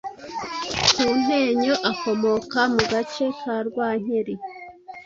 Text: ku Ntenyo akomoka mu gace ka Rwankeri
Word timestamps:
ku 0.93 1.05
Ntenyo 1.21 1.73
akomoka 1.91 2.59
mu 2.73 2.81
gace 2.91 3.25
ka 3.39 3.55
Rwankeri 3.67 4.35